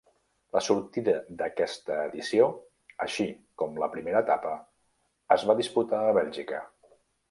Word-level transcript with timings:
La 0.55 0.61
sortida 0.67 1.13
d'aquesta 1.41 1.99
edició, 2.05 2.49
així 3.07 3.29
com 3.63 3.79
la 3.85 3.93
primera 3.99 4.27
etapa, 4.29 4.59
es 5.39 5.51
va 5.53 5.61
disputar 5.65 6.05
a 6.11 6.21
Bèlgica. 6.25 6.69